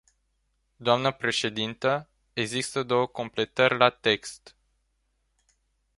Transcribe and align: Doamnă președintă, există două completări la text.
Doamnă 0.75 1.11
președintă, 1.13 2.09
există 2.33 2.83
două 2.83 3.05
completări 3.07 3.77
la 3.77 3.89
text. 3.89 4.55